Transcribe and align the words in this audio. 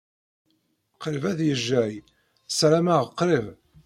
Qrib 1.01 1.23
ad 1.31 1.39
yejjey? 1.47 1.93
Ssarameɣ 2.47 3.01
qrib. 3.19 3.47